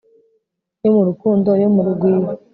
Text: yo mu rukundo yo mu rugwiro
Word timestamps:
yo 0.83 0.89
mu 0.95 1.01
rukundo 1.07 1.49
yo 1.61 1.69
mu 1.75 1.81
rugwiro 1.87 2.27